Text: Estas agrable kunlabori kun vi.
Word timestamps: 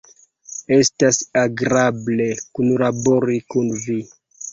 Estas 0.77 1.19
agrable 1.41 2.25
kunlabori 2.61 3.37
kun 3.55 3.69
vi. 3.83 3.99